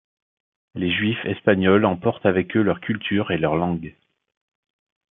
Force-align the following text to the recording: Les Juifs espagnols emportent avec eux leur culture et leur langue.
Les 0.73 0.89
Juifs 0.91 1.23
espagnols 1.25 1.85
emportent 1.85 2.25
avec 2.25 2.57
eux 2.57 2.63
leur 2.63 2.79
culture 2.81 3.29
et 3.29 3.37
leur 3.37 3.55
langue. 3.55 3.95